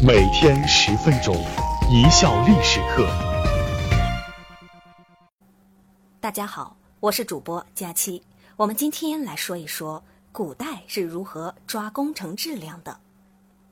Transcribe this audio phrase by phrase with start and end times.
[0.00, 1.34] 每天十分钟，
[1.90, 3.04] 一笑历史课。
[6.20, 8.22] 大家好，我是主播佳期。
[8.56, 10.00] 我们今天来说一说
[10.30, 12.96] 古代是如何抓工程质量的。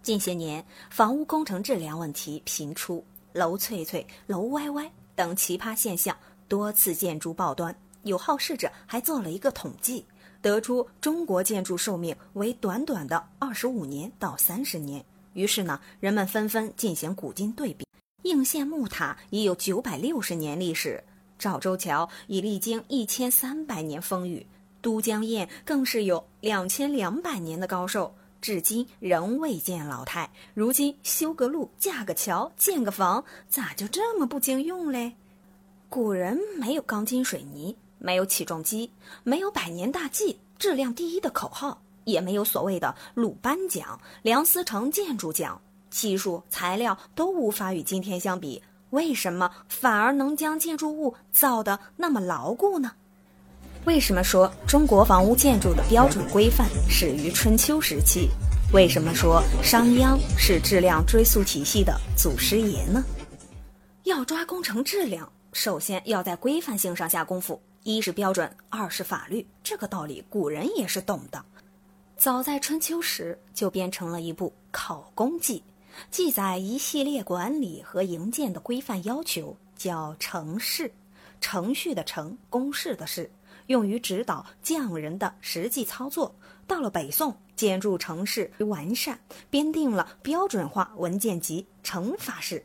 [0.00, 6.16] 近些年，房屋工程质量问题频出，楼脆脆、楼歪歪等奇葩现象
[6.46, 7.74] 多次建筑报端。
[8.04, 10.06] 有好事者还做了一个统计，
[10.40, 15.04] 得出中国建筑寿命为短短的二十五年到三十年。
[15.34, 17.86] 于是呢，人们纷纷进行古今对比。
[18.22, 21.02] 应县木塔已有九百六十年历史，
[21.38, 24.46] 赵州桥已历经一千三百年风雨，
[24.80, 28.14] 都江堰更是有两千两百年的高寿。
[28.40, 35.12] 至今仍未见老态，如今修个路、架个桥、建个房，咋就这么不经用嘞？
[35.88, 38.90] 古人没有钢筋水泥，没有起重机，
[39.22, 52.92] 没有百年大计、质量第一的口号，也没有所谓的鲁班奖、梁思成建筑奖，技术材料都无法与今天相比，为什么反而能将建筑物造得那么牢固呢？
[53.84, 58.28] 为什么说中国房屋建筑的标准规范始于春秋时期？
[58.72, 63.04] 为什么说商鞅是质量追溯体系的祖师爷呢？
[64.04, 67.60] 要抓工程质量，首先要在规范性上下功夫。
[67.82, 71.44] 一是标准，二是法律，这个道理古人也是懂的。
[72.22, 75.58] 早在春秋时就编成了一部《考工记》，
[76.08, 80.92] 记载一系列管理和营建的规范要求，叫程式，
[81.40, 83.28] 程序的程，公式的式。
[83.66, 86.32] 用于指导匠人的实际操作。
[86.64, 89.18] 到了北宋，建筑程式完善，
[89.50, 92.60] 编定了标准化文件集《程法式》，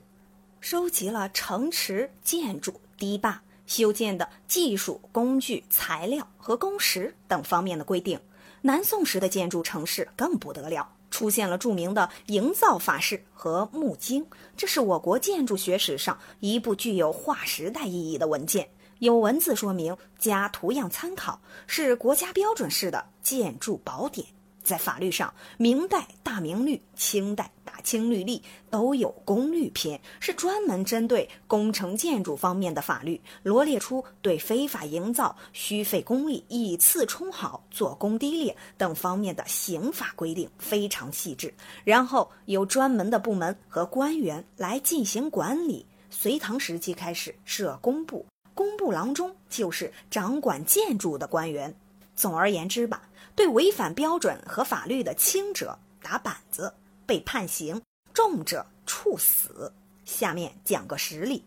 [0.61, 8.19] 收集了城池、建筑、堤坝修建的技术、工具、材料和工时等方面的规定。
[8.61, 14.23] 南宋时的建筑城市更不得了，出现了著名的《营造法式》和《木经》，
[14.55, 18.69] 这是我国建筑学史上一部具有划时代意义的文件。
[18.99, 24.27] 有文字说明加图样参考，是国家标准式的建筑宝典。
[24.67, 28.39] 在法律上，明代《大明律》、清代《大清律例》
[28.69, 41.53] 都有工律篇，是专门针对工程建筑方面的法律，罗列出对非法营造、虚费公力、以次充好、做工低劣等方面的刑法规定，非常细致。
[41.85, 45.85] 然后由专门的部门和官员来进行管理。
[46.09, 48.25] 隋唐时期开始设工部。
[48.53, 51.73] 工部郎中就是掌管建筑的官员。
[52.15, 53.03] 总而言之吧，
[53.37, 56.73] 对违反标准和法律的轻者打板子，
[57.05, 57.79] 被判刑；
[58.11, 59.71] 重者处死。
[60.05, 61.45] 下面讲个实例。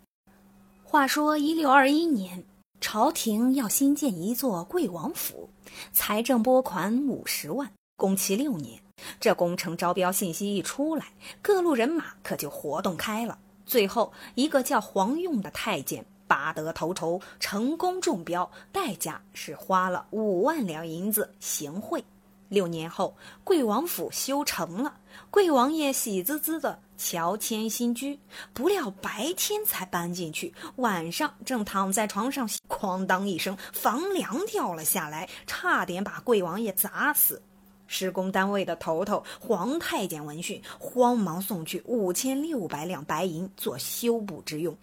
[0.85, 2.45] 话说一六二一年，
[2.81, 5.51] 朝廷要新建一座贵王府，
[5.93, 8.81] 财政拨款五十万，工期六年。
[9.19, 11.07] 这工程招标信息一出来，
[11.43, 13.37] 各路人马可就活动开了。
[13.67, 16.07] 最后一个叫黄用的太监。
[16.31, 22.05] 拔得头筹，成功中标，代价是花了五万两银子行贿。
[22.49, 24.95] 六年后，贵王府修成了，
[25.29, 28.17] 贵王爷喜滋滋的乔迁新居。
[28.53, 37.43] 不料白天才搬进去，晚上正躺在床上，哐当一声，房梁掉了下来，差点把贵王爷砸死。
[37.89, 44.77] 施工单位的头头黄太监闻讯，慌忙送去五千六百两白银做修补之用。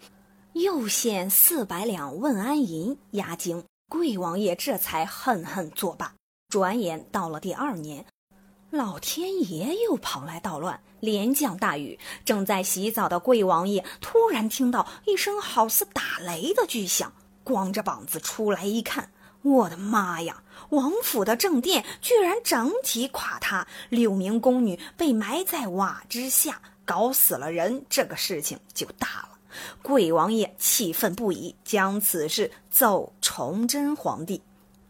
[0.58, 6.12] 又献四百两问安银押金，贵王爷这才恨恨作罢。
[6.48, 8.04] 转眼到了第二年，
[8.70, 11.96] 老天爷又跑来捣乱，连降大雨。
[12.24, 17.12] 正在洗澡的贵王爷突然听到一声好似打雷的巨响，
[17.44, 20.42] 光着膀子出来一看，我的妈呀！
[20.70, 27.84] 王府的正殿居然整体垮塌，六名宫女被埋在瓦之下，搞死了人。
[27.88, 29.37] 这个事情就大了。
[29.82, 34.42] 贵王爷气愤不已，将此事奏崇祯皇帝。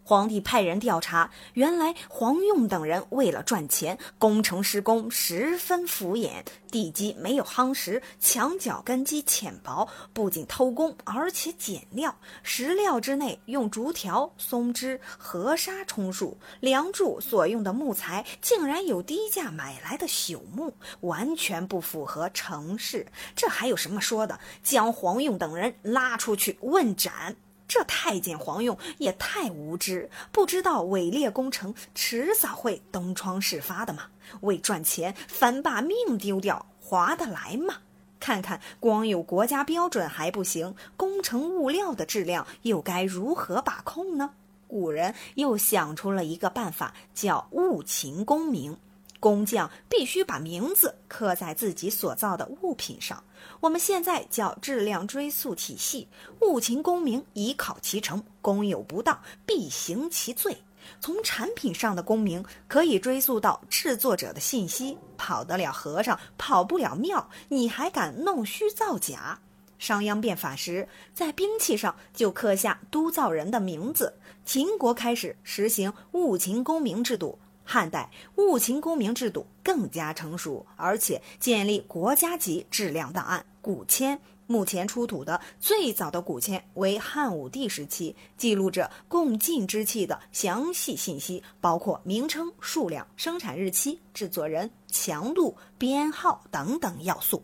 [0.08, 12.16] 皇帝派人调查，原来黄用等人为了赚钱，工程施工十分敷衍，地基没有夯实，墙角根基浅薄，不仅偷工，而且减料。
[12.42, 23.06] 石料之内用竹条、松枝、河沙充数，梁柱所用的木材竟然有低价买来的朽木，完全不符合程式。
[23.36, 24.40] 这还有什么说的？
[24.62, 27.36] 将黄用等人拉出去问斩。
[27.68, 34.04] 这太监黄用也太无知，不知道伪劣工程迟早会东窗事发的嘛？
[34.40, 37.74] 为赚钱反把命丢掉，划得来吗？
[38.18, 44.30] 看看光有国家标准还不行，工程物料的质量又该如何把控呢？
[44.66, 48.76] 古人又想出了一个办法，叫物勤功名。
[49.20, 53.22] 工匠必须把名字刻在自己所造的物品上。
[53.60, 56.08] 我们现在叫质量追溯体系。
[56.40, 58.22] 物勤功名，以考其成。
[58.40, 60.56] 功有不当，必行其罪。
[61.00, 64.96] 从产品上的功名可以追溯到制作者的信息。
[65.16, 69.40] 跑得了和尚跑不了庙，你还敢弄虚造假？
[69.78, 74.14] 商鞅变法时，在兵器上就刻下督造人的名字。
[74.44, 77.38] 秦国开始实行物勤功名制度。
[77.70, 84.18] 汉代物勤功名制度更加成熟，而且建立国家级质量档案古签。
[84.46, 97.42] 目前出土的最早的古签为汉武帝时期，记录着共进之器的详细信息，包括名称、数量、生产日期、制作人、强度、编号等等要素。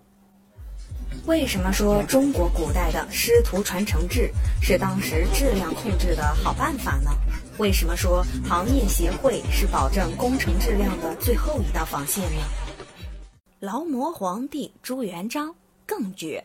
[1.26, 4.32] 为什么说中国古代的师徒传承制
[4.62, 7.10] 是当时质量控制的好办法呢？
[7.58, 12.42] 为什么说行业协会是保证工程质量的最后一道防线呢？
[13.60, 15.54] 劳模皇帝朱元璋
[15.86, 16.44] 更绝。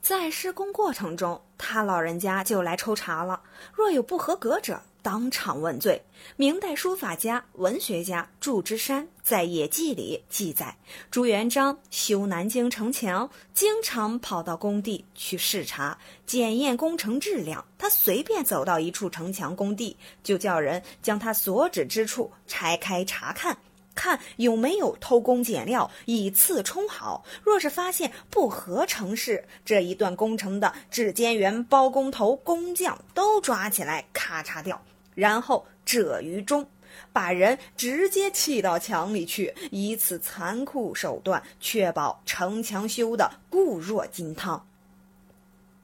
[0.00, 3.40] 在施工过程中，他老人家就来抽查了。
[3.72, 6.02] 若有不合格者，当场问罪。
[6.34, 10.74] 明代书法家、文学家祝枝山在《野记》里记载，
[11.10, 17.62] 朱元璋修南京城墙，经常跑到工地去视察、检验工程质量。
[17.76, 23.58] 他随便走到一处城墙工地，就叫人将他所指之处拆开查看。
[23.94, 27.24] 看有没有偷工减料、以次充好。
[27.44, 34.82] 若是发现不合程式，这一段工程的质监员、包工头、工匠都抓起来，咔嚓掉，
[35.14, 36.66] 然后折于中，
[37.12, 44.66] 把人直接砌到墙里去，以此残酷手段确保城墙修的固若金汤。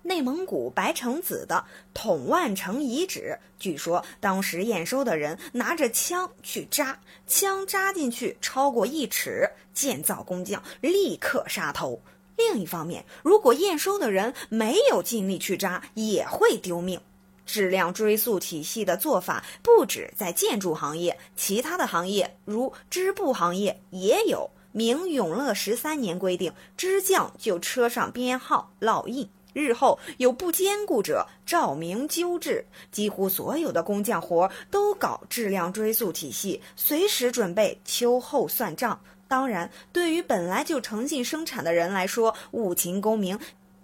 [0.02, 1.62] 内蒙古白城子的
[1.92, 12.00] 统万城遗址，据说当时验收的人拿着枪去扎，枪扎进去超过一尺，建造工匠立刻杀头。
[12.36, 16.98] 另一方面，如果验收的人没有尽力去扎，也会丢命。
[17.50, 24.48] 质量追溯体系的做法不止在建筑行业，其他的行业如织布行业也有。
[24.72, 29.28] 明永乐十三年规定，织匠就车上编号烙印。
[29.52, 32.64] 日后有不坚固者，照明纠治。
[32.92, 39.00] 几乎所有的工匠活都搞质量追溯体系，随时准备秋后算账。
[39.26, 43.36] 当然，对于本来就诚信生产的人来说，务勤功名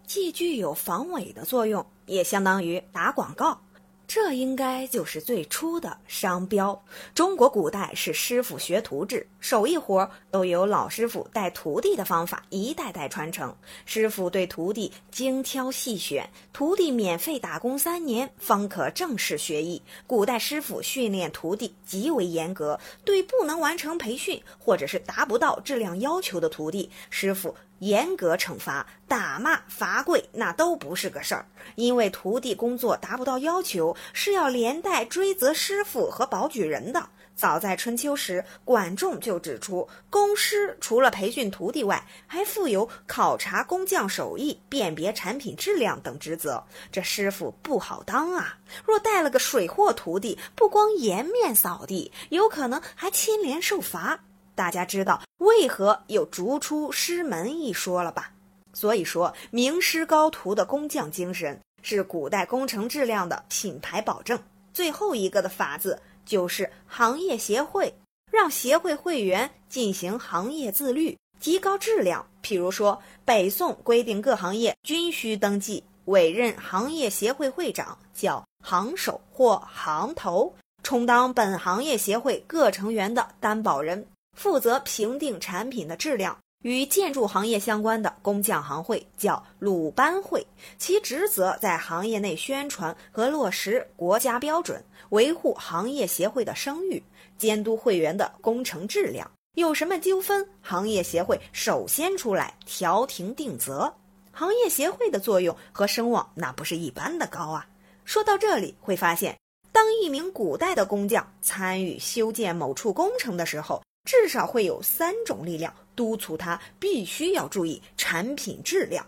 [0.07, 3.61] 既具有防伪的作用，也相当于打广告。
[4.09, 6.81] 这应该就是最初的商标。
[7.13, 13.53] 中国古代是师傅学徒制，手艺活都由老师傅带徒弟的方法一代代传承。
[13.85, 19.83] 师傅对徒弟精挑细选，徒弟免费打工三年方可正式学艺。
[20.07, 27.53] 古代师傅训练徒弟极为严格，对不能完成培训或者是达不到质量要求的徒弟，师傅。
[27.81, 31.47] 严格惩罚、打骂、罚跪，那都不是个事儿。
[31.75, 37.09] 因为徒弟工作达不到要求，是要连带追责师傅和保举人的。
[37.35, 46.65] 早在春秋时，管仲就指出，公师除了培训徒弟外，还负有考察工匠手艺、辨别产品质量等职责。
[46.91, 48.57] 这师傅不好当啊！
[48.87, 54.19] 若带了个水货徒弟，不光颜面扫地，有可能还牵连受罚。
[54.57, 58.33] 大家知道为何有逐出师门一说了吧？
[58.73, 64.39] 所以说，名师高徒的工匠精神是古代工程质量的品牌保证。
[64.73, 67.95] 最后一个的法子就是行业协会，
[68.31, 72.27] 让协会会员进行行业自律，提高质量。
[72.43, 84.07] 譬如说，北宋规定各行业均需登记，委任行业协会会长，叫行首或行头，充当本行业协会各成员的担保人。
[84.37, 90.47] 负责评定产品的质量，与建筑行业相关的工匠行会叫鲁班会，
[90.79, 97.03] 其职责在行业内宣传和落实国家标准，维护行业协会的声誉，
[97.39, 99.29] 监督会员的工程质量。
[99.55, 103.93] 有什么纠纷，行业协会首先出来调停定责。
[104.33, 107.67] 行业协会的作用和声望那不是一般的高啊！
[108.05, 109.35] 说到这里，会发现，
[109.73, 119.05] 当一名古代的工匠参与修建某处工程的时候，至少会有三种力量督促他必须要注意产品质量：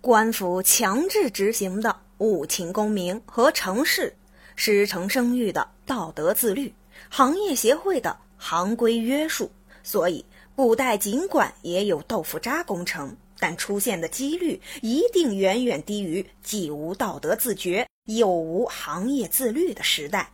[0.00, 4.16] 官府强制执行的务勤功名和城市
[4.56, 6.72] 师承声誉的道德自律，
[7.10, 9.50] 行业协会的行规约束。
[9.84, 10.24] 所以，
[10.56, 20.30] 古代尽管也有豆腐渣工程，但出现的几率一定远远低于既无道德自觉又无行业自律的时代。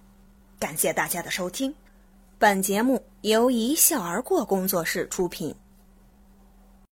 [0.59, 1.75] 感谢大家的收听，
[2.39, 3.03] 本节目。
[3.25, 5.55] 由一笑而过工作室出品。